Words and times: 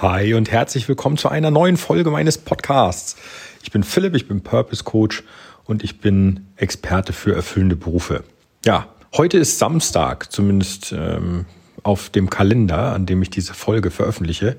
Hi 0.00 0.34
und 0.34 0.48
herzlich 0.48 0.88
willkommen 0.88 1.16
zu 1.16 1.28
einer 1.28 1.50
neuen 1.50 1.76
Folge 1.76 2.12
meines 2.12 2.38
Podcasts. 2.38 3.16
Ich 3.64 3.72
bin 3.72 3.82
Philipp, 3.82 4.14
ich 4.14 4.28
bin 4.28 4.42
Purpose 4.42 4.84
Coach 4.84 5.24
und 5.64 5.82
ich 5.82 5.98
bin 5.98 6.46
Experte 6.54 7.12
für 7.12 7.34
erfüllende 7.34 7.74
Berufe. 7.74 8.22
Ja, 8.64 8.86
heute 9.16 9.38
ist 9.38 9.58
Samstag, 9.58 10.30
zumindest 10.30 10.94
ähm, 10.96 11.46
auf 11.82 12.10
dem 12.10 12.30
Kalender, 12.30 12.92
an 12.92 13.06
dem 13.06 13.20
ich 13.22 13.30
diese 13.30 13.54
Folge 13.54 13.90
veröffentliche. 13.90 14.54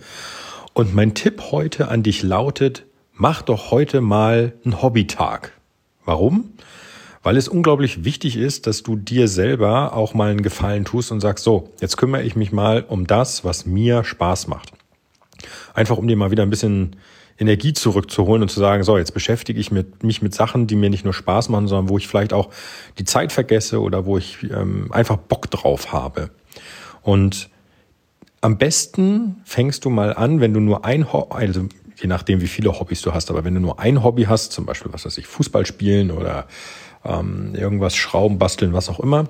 Und 0.73 0.93
mein 0.93 1.13
Tipp 1.13 1.41
heute 1.51 1.87
an 1.87 2.03
dich 2.03 2.21
lautet, 2.21 2.83
mach 3.13 3.41
doch 3.41 3.71
heute 3.71 4.01
mal 4.01 4.51
einen 4.65 4.81
Hobbytag. 4.81 5.53
Warum? 6.03 6.51
Weil 7.23 7.37
es 7.37 7.47
unglaublich 7.47 8.03
wichtig 8.03 8.35
ist, 8.35 8.67
dass 8.67 8.83
du 8.83 8.97
dir 8.97 9.29
selber 9.29 9.93
auch 9.93 10.13
mal 10.13 10.31
einen 10.31 10.43
Gefallen 10.43 10.83
tust 10.83 11.13
und 11.13 11.21
sagst, 11.21 11.45
so, 11.45 11.71
jetzt 11.79 11.95
kümmere 11.95 12.23
ich 12.23 12.35
mich 12.35 12.51
mal 12.51 12.83
um 12.85 13.07
das, 13.07 13.45
was 13.45 13.65
mir 13.65 14.03
Spaß 14.03 14.47
macht. 14.47 14.73
Einfach 15.73 15.97
um 15.97 16.07
dir 16.07 16.15
mal 16.15 16.31
wieder 16.31 16.43
ein 16.43 16.49
bisschen 16.49 16.95
Energie 17.39 17.73
zurückzuholen 17.73 18.41
und 18.41 18.49
zu 18.49 18.59
sagen, 18.59 18.83
so, 18.83 18.97
jetzt 18.97 19.13
beschäftige 19.13 19.59
ich 19.59 19.71
mich 19.71 20.21
mit 20.21 20.33
Sachen, 20.33 20.67
die 20.67 20.75
mir 20.75 20.89
nicht 20.89 21.05
nur 21.05 21.13
Spaß 21.13 21.49
machen, 21.49 21.67
sondern 21.67 21.89
wo 21.89 21.97
ich 21.97 22.07
vielleicht 22.07 22.33
auch 22.33 22.49
die 22.97 23.05
Zeit 23.05 23.31
vergesse 23.31 23.81
oder 23.81 24.05
wo 24.05 24.17
ich 24.17 24.43
ähm, 24.43 24.91
einfach 24.91 25.15
Bock 25.15 25.49
drauf 25.49 25.93
habe. 25.93 26.31
Und 27.01 27.49
am 28.41 28.57
besten 28.57 29.41
fängst 29.45 29.85
du 29.85 29.89
mal 29.89 30.13
an, 30.13 30.41
wenn 30.41 30.53
du 30.53 30.59
nur 30.59 30.85
ein 30.85 31.11
Hobby, 31.11 31.35
also 31.35 31.67
je 31.95 32.07
nachdem, 32.07 32.41
wie 32.41 32.47
viele 32.47 32.77
Hobbys 32.77 33.01
du 33.01 33.13
hast, 33.13 33.29
aber 33.29 33.43
wenn 33.43 33.55
du 33.55 33.61
nur 33.61 33.79
ein 33.79 34.03
Hobby 34.03 34.23
hast, 34.23 34.51
zum 34.51 34.65
Beispiel, 34.65 34.91
was 34.93 35.05
weiß 35.05 35.17
ich, 35.17 35.27
Fußball 35.27 35.65
spielen 35.65 36.11
oder 36.11 36.47
ähm, 37.05 37.55
irgendwas 37.55 37.95
schrauben, 37.95 38.37
basteln, 38.37 38.73
was 38.73 38.89
auch 38.89 38.99
immer, 38.99 39.27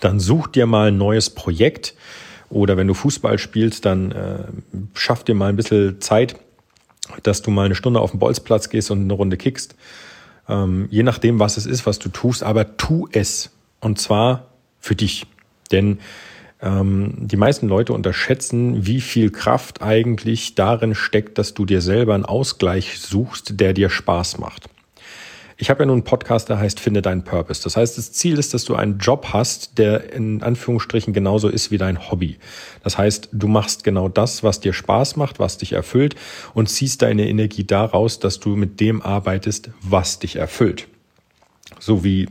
dann 0.00 0.20
such 0.20 0.48
dir 0.48 0.66
mal 0.66 0.88
ein 0.88 0.98
neues 0.98 1.30
Projekt, 1.30 1.94
oder 2.50 2.76
wenn 2.76 2.88
du 2.88 2.94
Fußball 2.94 3.38
spielst, 3.38 3.86
dann 3.86 4.12
äh, 4.12 4.44
schaff 4.94 5.24
dir 5.24 5.34
mal 5.34 5.48
ein 5.48 5.56
bisschen 5.56 6.00
Zeit, 6.00 6.36
dass 7.22 7.42
du 7.42 7.50
mal 7.50 7.64
eine 7.64 7.74
Stunde 7.74 8.00
auf 8.00 8.10
den 8.10 8.20
Bolzplatz 8.20 8.68
gehst 8.68 8.90
und 8.90 9.00
eine 9.00 9.12
Runde 9.12 9.36
kickst. 9.36 9.76
Ähm, 10.48 10.88
je 10.90 11.02
nachdem, 11.02 11.38
was 11.38 11.56
es 11.56 11.66
ist, 11.66 11.86
was 11.86 11.98
du 11.98 12.08
tust, 12.08 12.42
aber 12.42 12.76
tu 12.76 13.08
es. 13.12 13.50
Und 13.80 13.98
zwar 13.98 14.48
für 14.80 14.94
dich. 14.94 15.26
Denn 15.70 15.98
ähm, 16.60 17.14
die 17.18 17.36
meisten 17.36 17.68
Leute 17.68 17.92
unterschätzen, 17.92 18.84
wie 18.84 19.00
viel 19.00 19.30
Kraft 19.30 19.80
eigentlich 19.80 20.54
darin 20.56 20.94
steckt, 20.94 21.38
dass 21.38 21.54
du 21.54 21.64
dir 21.64 21.80
selber 21.80 22.14
einen 22.14 22.24
Ausgleich 22.24 22.98
suchst, 22.98 23.60
der 23.60 23.72
dir 23.72 23.88
Spaß 23.88 24.38
macht. 24.38 24.68
Ich 25.60 25.68
habe 25.68 25.80
ja 25.80 25.86
nun 25.86 25.96
einen 25.96 26.04
Podcast, 26.04 26.48
der 26.48 26.58
heißt 26.58 26.80
Finde 26.80 27.02
deinen 27.02 27.22
Purpose. 27.22 27.62
Das 27.62 27.76
heißt, 27.76 27.98
das 27.98 28.12
Ziel 28.12 28.38
ist, 28.38 28.54
dass 28.54 28.64
du 28.64 28.76
einen 28.76 28.96
Job 28.96 29.26
hast, 29.34 29.76
der 29.76 30.10
in 30.10 30.42
Anführungsstrichen 30.42 31.12
genauso 31.12 31.50
ist 31.50 31.70
wie 31.70 31.76
dein 31.76 32.10
Hobby. 32.10 32.38
Das 32.82 32.96
heißt, 32.96 33.28
du 33.32 33.46
machst 33.46 33.84
genau 33.84 34.08
das, 34.08 34.42
was 34.42 34.60
dir 34.60 34.72
Spaß 34.72 35.16
macht, 35.16 35.38
was 35.38 35.58
dich 35.58 35.74
erfüllt 35.74 36.16
und 36.54 36.70
ziehst 36.70 37.02
deine 37.02 37.28
Energie 37.28 37.64
daraus, 37.64 38.20
dass 38.20 38.40
du 38.40 38.56
mit 38.56 38.80
dem 38.80 39.02
arbeitest, 39.02 39.68
was 39.82 40.18
dich 40.18 40.36
erfüllt. 40.36 40.88
So 41.78 42.04
wie, 42.04 42.28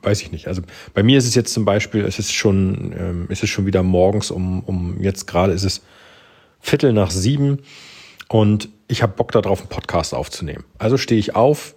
weiß 0.00 0.22
ich 0.22 0.32
nicht. 0.32 0.48
Also 0.48 0.62
bei 0.94 1.02
mir 1.02 1.18
ist 1.18 1.26
es 1.26 1.34
jetzt 1.34 1.52
zum 1.52 1.66
Beispiel, 1.66 2.06
es 2.06 2.18
ist 2.18 2.32
schon, 2.32 2.94
ähm, 2.98 3.26
es 3.28 3.42
ist 3.42 3.50
schon 3.50 3.66
wieder 3.66 3.82
morgens 3.82 4.30
um, 4.30 4.60
um 4.60 4.98
jetzt 5.02 5.26
gerade 5.26 5.52
ist 5.52 5.64
es 5.64 5.82
Viertel 6.58 6.94
nach 6.94 7.10
sieben 7.10 7.58
und 8.28 8.70
ich 8.88 9.02
habe 9.02 9.12
Bock 9.12 9.30
darauf, 9.32 9.60
einen 9.60 9.68
Podcast 9.68 10.14
aufzunehmen. 10.14 10.64
Also 10.78 10.96
stehe 10.96 11.20
ich 11.20 11.36
auf, 11.36 11.74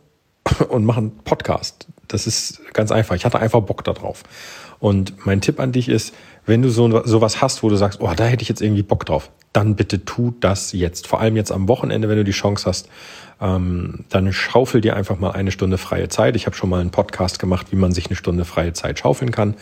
und 0.70 0.86
mache 0.86 1.00
einen 1.00 1.18
Podcast. 1.24 1.88
Das 2.08 2.28
ist 2.28 2.62
ganz 2.74 2.92
einfach. 2.92 3.16
Ich 3.16 3.26
hatte 3.26 3.40
einfach 3.40 3.62
Bock 3.62 3.84
darauf. 3.84 4.24
Und 4.80 5.26
mein 5.26 5.42
Tipp 5.42 5.60
an 5.60 5.72
dich 5.72 5.90
ist, 5.90 6.14
wenn 6.46 6.62
du 6.62 6.70
so 6.70 7.04
sowas 7.06 7.42
hast, 7.42 7.64
wo 7.64 7.70
du 7.70 7.76
sagst, 7.76 8.02
oh, 8.02 8.12
da 8.16 8.26
hätte 8.26 8.44
ich 8.44 8.50
jetzt 8.50 8.62
irgendwie 8.62 8.84
Bock 8.84 9.06
drauf, 9.06 9.32
dann 9.54 9.76
bitte 9.76 10.06
tu 10.06 10.34
das 10.40 10.74
jetzt. 10.74 11.08
Vor 11.08 11.20
allem 11.22 11.36
jetzt 11.36 11.52
am 11.52 11.68
Wochenende, 11.68 12.10
wenn 12.10 12.18
du 12.18 12.24
die 12.24 12.32
Chance 12.32 12.66
hast, 12.68 12.90
ähm, 13.42 14.06
dann 14.10 14.32
schaufel 14.34 14.82
dir 14.82 14.96
einfach 14.96 15.18
mal 15.18 15.32
eine 15.32 15.52
Stunde 15.52 15.78
freie 15.78 16.10
Zeit. 16.10 16.36
Ich 16.36 16.46
habe 16.46 16.56
schon 16.56 16.70
mal 16.70 16.82
einen 16.82 16.92
Podcast 16.92 17.40
gemacht, 17.40 17.68
wie 17.72 17.76
man 17.76 17.92
sich 17.92 18.08
eine 18.08 18.16
Stunde 18.16 18.46
freie 18.46 18.74
Zeit 18.74 19.00
schaufeln 19.00 19.32
kann. 19.32 19.56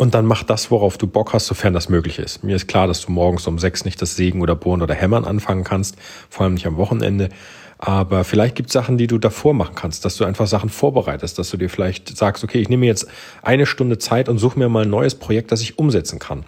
Und 0.00 0.14
dann 0.14 0.24
mach 0.24 0.44
das, 0.44 0.70
worauf 0.70 0.96
du 0.96 1.06
Bock 1.06 1.34
hast, 1.34 1.44
sofern 1.44 1.74
das 1.74 1.90
möglich 1.90 2.18
ist. 2.18 2.42
Mir 2.42 2.56
ist 2.56 2.68
klar, 2.68 2.86
dass 2.86 3.04
du 3.04 3.12
morgens 3.12 3.46
um 3.46 3.58
sechs 3.58 3.84
nicht 3.84 4.00
das 4.00 4.16
Sägen 4.16 4.40
oder 4.40 4.56
Bohren 4.56 4.80
oder 4.80 4.94
Hämmern 4.94 5.26
anfangen 5.26 5.62
kannst, 5.62 5.96
vor 6.30 6.44
allem 6.44 6.54
nicht 6.54 6.66
am 6.66 6.78
Wochenende. 6.78 7.28
Aber 7.76 8.24
vielleicht 8.24 8.54
gibt 8.54 8.70
es 8.70 8.72
Sachen, 8.72 8.96
die 8.96 9.06
du 9.06 9.18
davor 9.18 9.52
machen 9.52 9.74
kannst, 9.74 10.06
dass 10.06 10.16
du 10.16 10.24
einfach 10.24 10.46
Sachen 10.46 10.70
vorbereitest, 10.70 11.38
dass 11.38 11.50
du 11.50 11.58
dir 11.58 11.68
vielleicht 11.68 12.16
sagst, 12.16 12.42
okay, 12.42 12.62
ich 12.62 12.70
nehme 12.70 12.86
jetzt 12.86 13.08
eine 13.42 13.66
Stunde 13.66 13.98
Zeit 13.98 14.30
und 14.30 14.38
suche 14.38 14.58
mir 14.58 14.70
mal 14.70 14.84
ein 14.84 14.90
neues 14.90 15.16
Projekt, 15.16 15.52
das 15.52 15.60
ich 15.60 15.78
umsetzen 15.78 16.18
kann. 16.18 16.46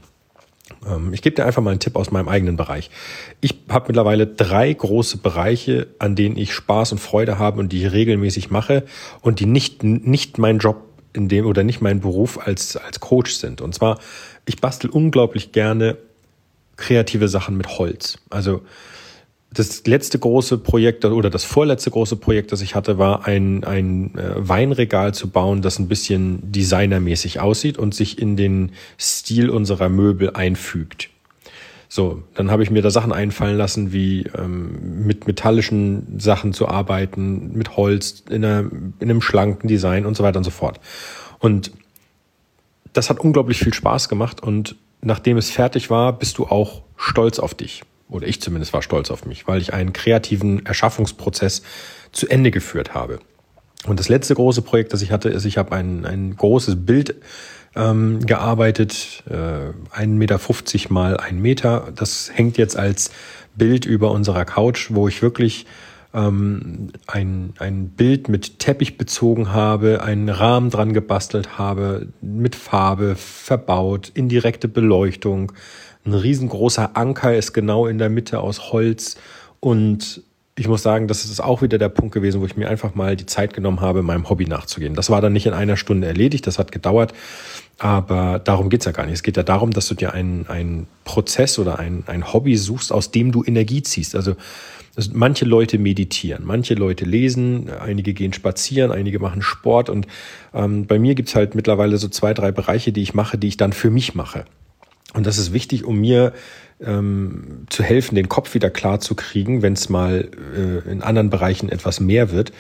Ähm, 0.86 1.12
ich 1.12 1.20
gebe 1.20 1.36
dir 1.36 1.44
einfach 1.44 1.60
mal 1.60 1.72
einen 1.72 1.80
Tipp 1.80 1.96
aus 1.96 2.10
meinem 2.10 2.30
eigenen 2.30 2.56
Bereich. 2.56 2.88
Ich 3.42 3.54
habe 3.68 3.84
mittlerweile 3.88 4.26
drei 4.26 4.72
große 4.72 5.18
Bereiche, 5.18 5.88
an 5.98 6.16
denen 6.16 6.38
ich 6.38 6.54
Spaß 6.54 6.92
und 6.92 6.98
Freude 6.98 7.38
habe 7.38 7.60
und 7.60 7.70
die 7.70 7.84
ich 7.84 7.92
regelmäßig 7.92 8.50
mache 8.50 8.84
und 9.20 9.40
die 9.40 9.46
nicht, 9.46 9.82
nicht 9.82 10.38
mein 10.38 10.56
Job 10.56 10.91
in 11.12 11.28
dem 11.28 11.46
oder 11.46 11.62
nicht 11.62 11.80
mein 11.80 12.00
Beruf 12.00 12.38
als, 12.38 12.76
als 12.76 13.00
Coach 13.00 13.32
sind. 13.32 13.60
Und 13.60 13.74
zwar, 13.74 13.98
ich 14.46 14.60
bastel 14.60 14.90
unglaublich 14.90 15.52
gerne 15.52 15.96
kreative 16.76 17.28
Sachen 17.28 17.56
mit 17.56 17.78
Holz. 17.78 18.18
Also 18.30 18.62
das 19.52 19.86
letzte 19.86 20.18
große 20.18 20.58
Projekt 20.58 21.04
oder 21.04 21.28
das 21.28 21.44
vorletzte 21.44 21.90
große 21.90 22.16
Projekt, 22.16 22.52
das 22.52 22.62
ich 22.62 22.74
hatte, 22.74 22.98
war 22.98 23.26
ein, 23.26 23.64
ein 23.64 24.16
äh, 24.16 24.32
Weinregal 24.36 25.12
zu 25.12 25.28
bauen, 25.28 25.60
das 25.60 25.78
ein 25.78 25.88
bisschen 25.88 26.40
designermäßig 26.50 27.40
aussieht 27.40 27.76
und 27.76 27.94
sich 27.94 28.18
in 28.18 28.36
den 28.36 28.72
Stil 28.98 29.50
unserer 29.50 29.90
Möbel 29.90 30.30
einfügt. 30.30 31.10
So, 31.94 32.22
dann 32.32 32.50
habe 32.50 32.62
ich 32.62 32.70
mir 32.70 32.80
da 32.80 32.88
Sachen 32.88 33.12
einfallen 33.12 33.58
lassen, 33.58 33.92
wie 33.92 34.22
ähm, 34.34 35.04
mit 35.04 35.26
metallischen 35.26 36.18
Sachen 36.18 36.54
zu 36.54 36.66
arbeiten, 36.66 37.52
mit 37.52 37.76
Holz, 37.76 38.24
in, 38.30 38.42
einer, 38.42 38.60
in 38.60 39.10
einem 39.10 39.20
schlanken 39.20 39.68
Design 39.68 40.06
und 40.06 40.16
so 40.16 40.24
weiter 40.24 40.38
und 40.38 40.44
so 40.44 40.50
fort. 40.50 40.80
Und 41.38 41.70
das 42.94 43.10
hat 43.10 43.20
unglaublich 43.20 43.58
viel 43.58 43.74
Spaß 43.74 44.08
gemacht 44.08 44.42
und 44.42 44.74
nachdem 45.02 45.36
es 45.36 45.50
fertig 45.50 45.90
war, 45.90 46.18
bist 46.18 46.38
du 46.38 46.46
auch 46.46 46.80
stolz 46.96 47.38
auf 47.38 47.52
dich 47.52 47.82
oder 48.08 48.26
ich 48.26 48.40
zumindest 48.40 48.72
war 48.72 48.80
stolz 48.80 49.10
auf 49.10 49.26
mich, 49.26 49.46
weil 49.46 49.60
ich 49.60 49.74
einen 49.74 49.92
kreativen 49.92 50.64
Erschaffungsprozess 50.64 51.60
zu 52.10 52.26
Ende 52.26 52.50
geführt 52.50 52.94
habe. 52.94 53.18
Und 53.86 54.00
das 54.00 54.08
letzte 54.08 54.34
große 54.34 54.62
Projekt, 54.62 54.94
das 54.94 55.02
ich 55.02 55.12
hatte, 55.12 55.28
ist, 55.28 55.44
ich 55.44 55.58
habe 55.58 55.72
ein, 55.72 56.06
ein 56.06 56.36
großes 56.36 56.86
Bild 56.86 57.16
ähm, 57.74 58.24
gearbeitet, 58.26 59.24
äh, 59.28 59.34
1,50 59.98 60.06
Meter 60.06 60.38
mal 60.92 61.16
ein 61.16 61.40
Meter. 61.40 61.92
Das 61.94 62.30
hängt 62.32 62.58
jetzt 62.58 62.76
als 62.76 63.10
Bild 63.54 63.84
über 63.86 64.10
unserer 64.10 64.44
Couch, 64.44 64.90
wo 64.90 65.08
ich 65.08 65.22
wirklich 65.22 65.66
ähm, 66.14 66.92
ein, 67.06 67.54
ein 67.58 67.88
Bild 67.88 68.28
mit 68.28 68.58
Teppich 68.58 68.98
bezogen 68.98 69.52
habe, 69.52 70.02
einen 70.02 70.28
Rahmen 70.28 70.70
dran 70.70 70.92
gebastelt 70.92 71.58
habe, 71.58 72.08
mit 72.20 72.54
Farbe 72.54 73.16
verbaut, 73.16 74.10
indirekte 74.14 74.68
Beleuchtung, 74.68 75.52
ein 76.04 76.14
riesengroßer 76.14 76.96
Anker 76.96 77.36
ist 77.36 77.52
genau 77.52 77.86
in 77.86 77.98
der 77.98 78.10
Mitte 78.10 78.40
aus 78.40 78.72
Holz. 78.72 79.16
Und 79.60 80.22
ich 80.62 80.68
muss 80.68 80.84
sagen, 80.84 81.08
das 81.08 81.24
ist 81.24 81.40
auch 81.40 81.60
wieder 81.60 81.76
der 81.76 81.88
Punkt 81.88 82.14
gewesen, 82.14 82.40
wo 82.40 82.46
ich 82.46 82.56
mir 82.56 82.68
einfach 82.68 82.94
mal 82.94 83.16
die 83.16 83.26
Zeit 83.26 83.52
genommen 83.52 83.80
habe, 83.80 84.04
meinem 84.04 84.30
Hobby 84.30 84.46
nachzugehen. 84.46 84.94
Das 84.94 85.10
war 85.10 85.20
dann 85.20 85.32
nicht 85.32 85.46
in 85.46 85.54
einer 85.54 85.76
Stunde 85.76 86.06
erledigt, 86.06 86.46
das 86.46 86.60
hat 86.60 86.70
gedauert. 86.70 87.12
Aber 87.78 88.38
darum 88.38 88.70
geht's 88.70 88.84
ja 88.84 88.92
gar 88.92 89.04
nicht. 89.04 89.14
Es 89.14 89.24
geht 89.24 89.36
ja 89.36 89.42
darum, 89.42 89.72
dass 89.72 89.88
du 89.88 89.96
dir 89.96 90.12
einen, 90.12 90.86
Prozess 91.02 91.58
oder 91.58 91.80
ein, 91.80 92.04
ein 92.06 92.32
Hobby 92.32 92.56
suchst, 92.56 92.92
aus 92.92 93.10
dem 93.10 93.32
du 93.32 93.42
Energie 93.42 93.82
ziehst. 93.82 94.14
Also 94.14 94.36
manche 95.12 95.46
Leute 95.46 95.78
meditieren, 95.78 96.44
manche 96.44 96.74
Leute 96.74 97.04
lesen, 97.04 97.68
einige 97.68 98.14
gehen 98.14 98.32
spazieren, 98.32 98.92
einige 98.92 99.18
machen 99.18 99.42
Sport. 99.42 99.90
Und 99.90 100.06
ähm, 100.54 100.86
bei 100.86 101.00
mir 101.00 101.16
gibt's 101.16 101.34
halt 101.34 101.56
mittlerweile 101.56 101.96
so 101.96 102.06
zwei, 102.06 102.34
drei 102.34 102.52
Bereiche, 102.52 102.92
die 102.92 103.02
ich 103.02 103.14
mache, 103.14 103.36
die 103.36 103.48
ich 103.48 103.56
dann 103.56 103.72
für 103.72 103.90
mich 103.90 104.14
mache. 104.14 104.44
Und 105.14 105.26
das 105.26 105.38
ist 105.38 105.52
wichtig, 105.52 105.84
um 105.84 106.00
mir 106.00 106.32
ähm, 106.80 107.66
zu 107.68 107.82
helfen, 107.82 108.14
den 108.14 108.28
Kopf 108.28 108.54
wieder 108.54 108.70
klar 108.70 109.00
zu 109.00 109.14
kriegen, 109.14 109.62
wenn 109.62 109.74
es 109.74 109.88
mal 109.88 110.28
äh, 110.56 110.90
in 110.90 111.02
anderen 111.02 111.30
Bereichen 111.30 111.68
etwas 111.68 112.00
mehr 112.00 112.30
wird 112.30 112.52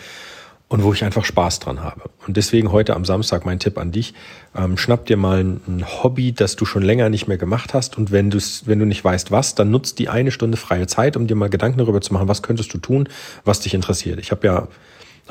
und 0.68 0.82
wo 0.82 0.92
ich 0.94 1.04
einfach 1.04 1.24
Spaß 1.24 1.60
dran 1.60 1.82
habe. 1.82 2.02
Und 2.26 2.36
deswegen 2.36 2.72
heute 2.72 2.94
am 2.94 3.04
Samstag 3.04 3.44
mein 3.44 3.58
Tipp 3.58 3.76
an 3.78 3.92
dich, 3.92 4.14
ähm, 4.56 4.78
schnapp 4.78 5.04
dir 5.04 5.18
mal 5.18 5.40
ein, 5.40 5.84
Hobby, 6.02 6.32
das 6.32 6.56
du 6.56 6.64
schon 6.64 6.82
länger 6.82 7.10
nicht 7.10 7.28
mehr 7.28 7.36
gemacht 7.36 7.74
hast 7.74 7.98
und 7.98 8.10
wenn, 8.10 8.30
du's, 8.30 8.62
wenn 8.66 8.78
du 8.78 8.86
nicht 8.86 9.04
weißt 9.04 9.30
was, 9.30 9.54
dann 9.54 9.70
nutzt 9.70 9.98
die 9.98 10.08
eine 10.08 10.30
Stunde 10.30 10.56
freie 10.56 10.86
Zeit, 10.86 11.16
um 11.16 11.26
dir 11.26 11.34
mal 11.34 11.50
Gedanken 11.50 11.78
darüber 11.78 12.00
zu 12.00 12.14
machen, 12.14 12.28
was 12.28 12.42
könntest 12.42 12.72
du 12.72 12.78
tun, 12.78 13.08
was 13.44 13.60
dich 13.60 13.74
interessiert. 13.74 14.18
Ich 14.18 14.30
habe 14.30 14.46
ja 14.46 14.68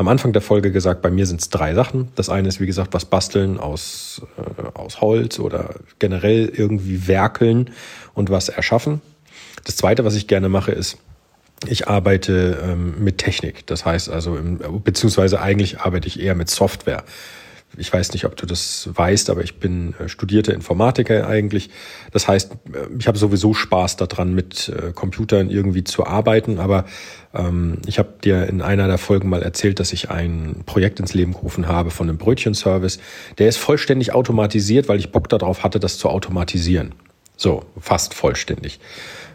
am 0.01 0.07
Anfang 0.07 0.33
der 0.33 0.41
Folge 0.41 0.71
gesagt, 0.71 1.01
bei 1.01 1.11
mir 1.11 1.27
sind 1.27 1.41
es 1.41 1.49
drei 1.49 1.75
Sachen. 1.75 2.09
Das 2.15 2.29
eine 2.29 2.47
ist, 2.47 2.59
wie 2.59 2.65
gesagt, 2.65 2.93
was 2.93 3.05
basteln 3.05 3.59
aus, 3.59 4.23
äh, 4.37 4.77
aus 4.77 4.99
Holz 4.99 5.39
oder 5.39 5.75
generell 5.99 6.51
irgendwie 6.53 7.07
werkeln 7.07 7.69
und 8.15 8.31
was 8.31 8.49
erschaffen. 8.49 9.01
Das 9.63 9.77
zweite, 9.77 10.03
was 10.03 10.15
ich 10.15 10.27
gerne 10.27 10.49
mache, 10.49 10.71
ist, 10.71 10.97
ich 11.67 11.87
arbeite 11.87 12.57
ähm, 12.63 12.95
mit 13.03 13.19
Technik. 13.19 13.67
Das 13.67 13.85
heißt 13.85 14.09
also, 14.09 14.35
im, 14.35 14.59
beziehungsweise 14.83 15.39
eigentlich 15.39 15.81
arbeite 15.81 16.07
ich 16.07 16.19
eher 16.19 16.33
mit 16.33 16.49
Software. 16.49 17.03
Ich 17.77 17.91
weiß 17.91 18.11
nicht, 18.13 18.25
ob 18.25 18.35
du 18.35 18.45
das 18.45 18.89
weißt, 18.93 19.29
aber 19.29 19.43
ich 19.43 19.59
bin 19.59 19.93
äh, 19.99 20.09
studierte 20.09 20.51
Informatiker 20.51 21.27
eigentlich. 21.27 21.69
Das 22.11 22.27
heißt, 22.27 22.51
äh, 22.51 22.57
ich 22.99 23.07
habe 23.07 23.17
sowieso 23.17 23.53
Spaß 23.53 23.95
daran, 23.97 24.33
mit 24.33 24.69
äh, 24.69 24.91
Computern 24.91 25.49
irgendwie 25.49 25.83
zu 25.83 26.05
arbeiten. 26.05 26.59
Aber 26.59 26.85
ähm, 27.33 27.77
ich 27.85 27.99
habe 27.99 28.09
dir 28.23 28.47
in 28.47 28.61
einer 28.61 28.87
der 28.87 28.97
Folgen 28.97 29.29
mal 29.29 29.41
erzählt, 29.41 29.79
dass 29.79 29.93
ich 29.93 30.09
ein 30.09 30.63
Projekt 30.65 30.99
ins 30.99 31.13
Leben 31.13 31.33
gerufen 31.33 31.67
habe 31.67 31.91
von 31.91 32.09
einem 32.09 32.17
Brötchenservice. 32.17 32.99
Der 33.37 33.47
ist 33.47 33.57
vollständig 33.57 34.13
automatisiert, 34.13 34.89
weil 34.89 34.99
ich 34.99 35.11
Bock 35.11 35.29
darauf 35.29 35.63
hatte, 35.63 35.79
das 35.79 35.97
zu 35.97 36.09
automatisieren. 36.09 36.93
So, 37.37 37.63
fast 37.79 38.13
vollständig. 38.13 38.79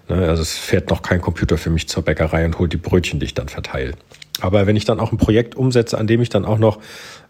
Ne, 0.09 0.29
also 0.29 0.43
es 0.43 0.57
fährt 0.57 0.91
noch 0.91 1.03
kein 1.03 1.21
Computer 1.21 1.59
für 1.59 1.71
mich 1.71 1.89
zur 1.89 2.05
Bäckerei 2.05 2.45
und 2.45 2.59
holt 2.59 2.73
die 2.73 2.77
Brötchen, 2.77 3.19
die 3.19 3.27
ich 3.27 3.35
dann 3.35 3.49
verteile. 3.49 3.95
Aber 4.41 4.67
wenn 4.67 4.77
ich 4.77 4.85
dann 4.85 5.01
auch 5.01 5.13
ein 5.13 5.19
Projekt 5.19 5.55
umsetze, 5.55 5.97
an 5.99 6.07
dem 6.07 6.21
ich 6.21 6.29
dann 6.29 6.45
auch 6.45 6.59
noch 6.59 6.79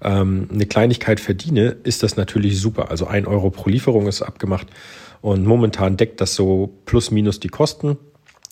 ähm, 0.02 0.48
eine 0.52 0.66
Kleinigkeit 0.66 1.20
verdiene, 1.20 1.76
ist 1.84 2.02
das 2.02 2.16
natürlich 2.16 2.60
super. 2.60 2.90
Also 2.90 3.06
ein 3.06 3.26
Euro 3.26 3.50
pro 3.50 3.70
Lieferung 3.70 4.06
ist 4.06 4.22
abgemacht 4.22 4.66
und 5.20 5.46
momentan 5.46 5.96
deckt 5.96 6.20
das 6.20 6.34
so 6.34 6.74
plus 6.84 7.10
minus 7.10 7.40
die 7.40 7.48
Kosten. 7.48 7.96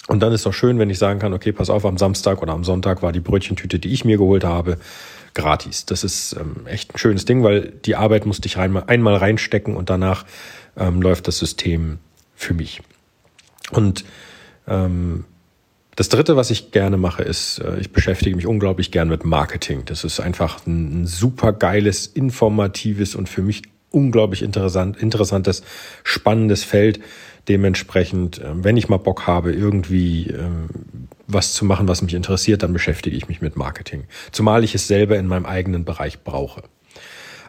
Und 0.07 0.21
dann 0.21 0.33
ist 0.33 0.45
doch 0.45 0.53
schön, 0.53 0.79
wenn 0.79 0.91
ich 0.91 0.99
sagen 0.99 1.19
kann, 1.19 1.33
okay, 1.33 1.53
pass 1.53 1.71
auf, 1.71 1.85
am 1.87 1.97
Samstag 1.97 2.43
oder 2.43 2.53
am 2.53 2.63
Sonntag 2.63 3.03
war 3.03 3.11
die 3.11 3.21
Brötchentüte, 3.21 3.79
die 3.79 3.93
ich 3.93 4.05
mir 4.05 4.19
geholt 4.19 4.45
habe, 4.45 4.77
gratis. 5.33 5.87
Das 5.87 6.05
ist 6.05 6.37
ähm, 6.39 6.67
echt 6.67 6.95
ein 6.95 6.99
schönes 6.99 7.25
Ding, 7.25 7.43
weil 7.43 7.73
die 7.85 7.97
Arbeit 7.97 8.27
musste 8.27 8.47
ich 8.47 8.57
rein, 8.57 8.77
einmal 8.77 9.17
reinstecken 9.17 9.77
und 9.77 9.91
danach 9.91 10.25
ähm, 10.77 11.01
läuft 11.01 11.27
das 11.27 11.39
System 11.39 11.99
für 12.37 12.55
mich. 12.55 12.83
Und 13.73 14.05
ähm, 14.69 15.25
das 15.97 16.09
dritte, 16.09 16.37
was 16.37 16.51
ich 16.51 16.71
gerne 16.71 16.97
mache, 16.97 17.23
ist, 17.23 17.59
äh, 17.59 17.79
ich 17.79 17.93
beschäftige 17.93 18.37
mich 18.37 18.47
unglaublich 18.47 18.91
gern 18.91 19.09
mit 19.09 19.25
Marketing. 19.25 19.83
Das 19.85 20.05
ist 20.05 20.21
einfach 20.21 20.67
ein 20.67 21.07
super 21.07 21.53
geiles, 21.53 22.07
informatives 22.07 23.15
und 23.15 23.29
für 23.29 23.43
mich 23.43 23.63
unglaublich 23.91 24.43
interessant, 24.43 24.97
interessantes, 24.97 25.63
spannendes 26.03 26.65
Feld. 26.65 27.01
Dementsprechend, 27.49 28.41
ähm, 28.45 28.65
wenn 28.65 28.77
ich 28.77 28.89
mal 28.89 28.97
Bock 28.97 29.27
habe, 29.27 29.53
irgendwie 29.53 30.29
ähm, 30.29 30.69
was 31.27 31.53
zu 31.55 31.65
machen, 31.65 31.89
was 31.89 32.03
mich 32.03 32.15
interessiert, 32.15 32.63
dann 32.63 32.73
beschäftige 32.73 33.17
ich 33.17 33.29
mich 33.29 33.41
mit 33.41 33.57
Marketing. 33.57 34.05
Zumal 34.33 34.65
ich 34.65 34.75
es 34.75 34.89
selber 34.89 35.17
in 35.17 35.27
meinem 35.27 35.47
eigenen 35.47 35.85
Bereich 35.85 36.23
brauche. 36.23 36.63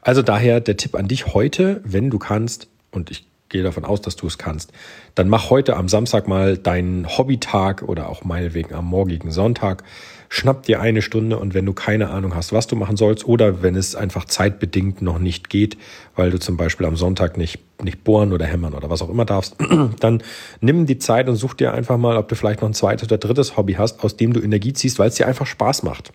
Also 0.01 0.21
daher 0.21 0.61
der 0.61 0.77
Tipp 0.77 0.95
an 0.95 1.07
dich 1.07 1.33
heute, 1.33 1.81
wenn 1.83 2.09
du 2.09 2.19
kannst, 2.19 2.67
und 2.91 3.09
ich 3.09 3.25
gehe 3.49 3.63
davon 3.63 3.85
aus, 3.85 4.01
dass 4.01 4.15
du 4.15 4.27
es 4.27 4.37
kannst, 4.37 4.71
dann 5.13 5.29
mach 5.29 5.49
heute 5.49 5.77
am 5.77 5.87
Samstag 5.87 6.27
mal 6.27 6.57
deinen 6.57 7.17
Hobbytag 7.17 7.83
oder 7.83 8.09
auch 8.09 8.23
meinetwegen 8.23 8.73
am 8.73 8.85
morgigen 8.85 9.31
Sonntag. 9.31 9.83
Schnapp 10.27 10.63
dir 10.63 10.81
eine 10.81 11.01
Stunde 11.01 11.37
und 11.37 11.53
wenn 11.53 11.65
du 11.65 11.73
keine 11.73 12.09
Ahnung 12.09 12.33
hast, 12.33 12.51
was 12.51 12.65
du 12.67 12.75
machen 12.75 12.97
sollst 12.97 13.27
oder 13.27 13.61
wenn 13.61 13.75
es 13.75 13.95
einfach 13.95 14.25
zeitbedingt 14.25 15.01
noch 15.01 15.19
nicht 15.19 15.49
geht, 15.49 15.77
weil 16.15 16.31
du 16.31 16.39
zum 16.39 16.57
Beispiel 16.57 16.87
am 16.87 16.95
Sonntag 16.95 17.37
nicht, 17.37 17.59
nicht 17.81 18.03
bohren 18.03 18.33
oder 18.33 18.45
hämmern 18.45 18.73
oder 18.73 18.89
was 18.89 19.03
auch 19.03 19.09
immer 19.09 19.25
darfst, 19.25 19.55
dann 19.99 20.23
nimm 20.61 20.87
die 20.87 20.97
Zeit 20.97 21.29
und 21.29 21.35
such 21.35 21.53
dir 21.53 21.73
einfach 21.73 21.97
mal, 21.97 22.17
ob 22.17 22.27
du 22.27 22.35
vielleicht 22.35 22.61
noch 22.61 22.69
ein 22.69 22.73
zweites 22.73 23.07
oder 23.07 23.19
drittes 23.19 23.55
Hobby 23.55 23.73
hast, 23.73 24.03
aus 24.03 24.17
dem 24.17 24.33
du 24.33 24.41
Energie 24.41 24.73
ziehst, 24.73 24.97
weil 24.97 25.09
es 25.09 25.15
dir 25.15 25.27
einfach 25.27 25.45
Spaß 25.45 25.83
macht. 25.83 26.11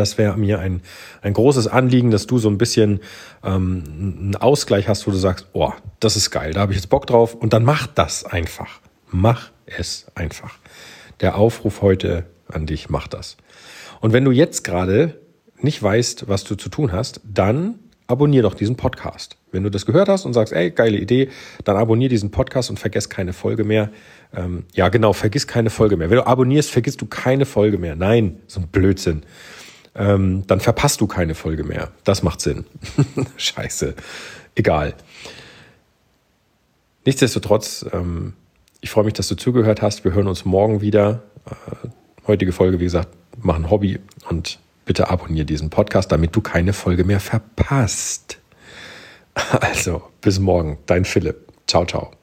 Das 0.00 0.16
wäre 0.16 0.38
mir 0.38 0.60
ein, 0.60 0.80
ein 1.20 1.34
großes 1.34 1.68
Anliegen, 1.68 2.10
dass 2.10 2.26
du 2.26 2.38
so 2.38 2.48
ein 2.48 2.56
bisschen 2.56 3.00
ähm, 3.44 3.84
einen 4.18 4.36
Ausgleich 4.36 4.88
hast, 4.88 5.06
wo 5.06 5.10
du 5.10 5.18
sagst, 5.18 5.48
oh, 5.52 5.74
das 6.00 6.16
ist 6.16 6.30
geil, 6.30 6.54
da 6.54 6.60
habe 6.60 6.72
ich 6.72 6.78
jetzt 6.78 6.88
Bock 6.88 7.06
drauf. 7.06 7.34
Und 7.34 7.52
dann 7.52 7.64
mach 7.64 7.86
das 7.86 8.24
einfach. 8.24 8.80
Mach 9.10 9.50
es 9.66 10.06
einfach. 10.14 10.54
Der 11.20 11.36
Aufruf 11.36 11.82
heute 11.82 12.24
an 12.48 12.64
dich, 12.64 12.88
mach 12.88 13.08
das. 13.08 13.36
Und 14.00 14.14
wenn 14.14 14.24
du 14.24 14.30
jetzt 14.30 14.64
gerade 14.64 15.20
nicht 15.58 15.82
weißt, 15.82 16.28
was 16.28 16.44
du 16.44 16.54
zu 16.54 16.70
tun 16.70 16.92
hast, 16.92 17.20
dann 17.22 17.78
abonnier 18.06 18.40
doch 18.40 18.54
diesen 18.54 18.76
Podcast. 18.76 19.36
Wenn 19.52 19.64
du 19.64 19.70
das 19.70 19.84
gehört 19.84 20.08
hast 20.08 20.24
und 20.24 20.32
sagst, 20.32 20.54
ey, 20.54 20.70
geile 20.70 20.96
Idee, 20.96 21.28
dann 21.64 21.76
abonnier 21.76 22.08
diesen 22.08 22.30
Podcast 22.30 22.70
und 22.70 22.78
vergiss 22.78 23.10
keine 23.10 23.34
Folge 23.34 23.64
mehr. 23.64 23.90
Ähm, 24.34 24.64
ja, 24.72 24.88
genau, 24.88 25.12
vergiss 25.12 25.46
keine 25.46 25.68
Folge 25.68 25.98
mehr. 25.98 26.08
Wenn 26.08 26.16
du 26.16 26.26
abonnierst, 26.26 26.70
vergisst 26.70 27.02
du 27.02 27.06
keine 27.06 27.44
Folge 27.44 27.76
mehr. 27.76 27.96
Nein, 27.96 28.40
so 28.46 28.60
ein 28.60 28.68
Blödsinn 28.68 29.24
ähm, 29.94 30.44
dann 30.46 30.60
verpasst 30.60 31.00
du 31.00 31.06
keine 31.06 31.34
Folge 31.34 31.64
mehr. 31.64 31.90
Das 32.04 32.22
macht 32.22 32.40
Sinn. 32.40 32.64
Scheiße. 33.36 33.94
Egal. 34.54 34.94
Nichtsdestotrotz, 37.04 37.86
ähm, 37.92 38.34
ich 38.80 38.90
freue 38.90 39.04
mich, 39.04 39.14
dass 39.14 39.28
du 39.28 39.34
zugehört 39.34 39.82
hast. 39.82 40.04
Wir 40.04 40.12
hören 40.12 40.28
uns 40.28 40.44
morgen 40.44 40.80
wieder. 40.80 41.22
Äh, 41.46 41.88
heutige 42.26 42.52
Folge, 42.52 42.80
wie 42.80 42.84
gesagt, 42.84 43.08
machen 43.38 43.70
Hobby 43.70 43.98
und 44.28 44.58
bitte 44.84 45.08
abonniere 45.08 45.46
diesen 45.46 45.70
Podcast, 45.70 46.12
damit 46.12 46.34
du 46.34 46.40
keine 46.40 46.72
Folge 46.72 47.04
mehr 47.04 47.20
verpasst. 47.20 48.38
Also, 49.60 50.02
bis 50.20 50.40
morgen. 50.40 50.78
Dein 50.86 51.04
Philipp. 51.04 51.46
Ciao, 51.66 51.86
ciao. 51.86 52.19